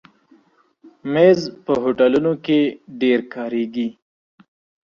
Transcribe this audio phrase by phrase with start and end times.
[1.13, 2.59] مېز په هوټلونو کې
[3.01, 3.87] ډېر کارېږي.